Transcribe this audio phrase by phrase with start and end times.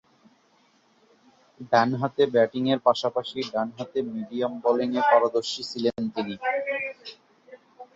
[1.71, 6.35] ডানহাতে ব্যাটিংয়ের পাশাপাশি ডানহাতে মিডিয়াম বোলিংয়ে পারদর্শী ছিলেন তিনি।